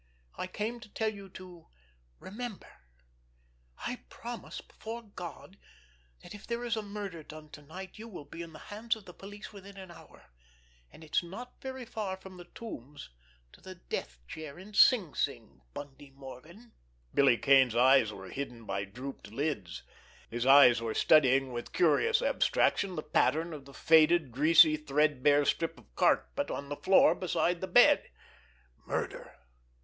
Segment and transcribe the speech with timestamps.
[0.35, 2.65] I came to tell you to—remember!
[3.77, 5.59] I promise, before God,
[6.23, 9.05] that if there is murder done to night you will be in the hands of
[9.05, 10.31] the police within an hour.
[10.89, 13.11] And it's not very far from the Tombs
[13.51, 16.71] to the death chair in Sing Sing—Bundy Morgan."
[17.13, 19.83] Billy Kane's eyes were hidden by drooped lids.
[20.31, 25.77] His eyes were studying with curious abstraction the pattern of the faded, greasy, threadbare strip
[25.77, 28.09] of carpet on the floor beside the bed.
[28.87, 29.35] Murder!